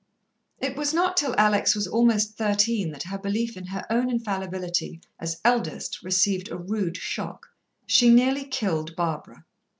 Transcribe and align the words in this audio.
It 0.59 0.75
was 0.75 0.95
not 0.95 1.15
till 1.15 1.35
Alex 1.37 1.75
was 1.75 1.85
almost 1.85 2.35
thirteen 2.35 2.89
that 2.89 3.03
her 3.03 3.19
belief 3.19 3.55
in 3.55 3.67
her 3.67 3.85
own 3.91 4.09
infallibility 4.09 4.99
as 5.19 5.39
eldest 5.45 6.01
received 6.01 6.49
a 6.49 6.57
rude 6.57 6.97
shock. 6.97 7.49
She 7.85 8.09
nearly 8.09 8.45
killed 8.45 8.95
Barbara. 8.95 9.45